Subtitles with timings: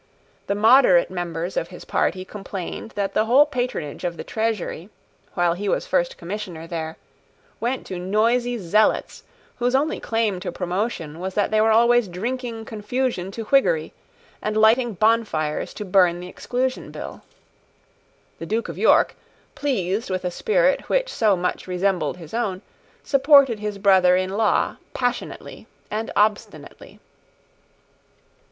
[0.47, 4.89] The moderate members of his party complained that the whole patronage of the Treasury,
[5.35, 6.97] while he was First Commissioner there,
[7.59, 9.21] went to noisy zealots,
[9.59, 13.93] whose only claim to promotion was that they were always drinking confusion to Whiggery,
[14.41, 17.21] and lighting bonfires to burn the Exclusion Bill.
[18.39, 19.15] The Duke of York,
[19.53, 22.63] pleased with a spirit which so much resembled his own
[23.03, 26.99] supported his brother in law passionately and obstinately.